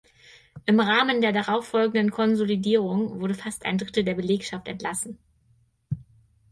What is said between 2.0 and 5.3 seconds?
Konsolidierung wurde fast ein Drittel der Belegschaft entlassen.